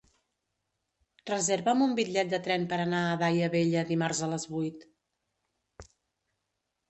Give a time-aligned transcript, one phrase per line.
[1.29, 4.87] Reserva'm un bitllet de tren per anar a Daia Vella dimarts a les vuit.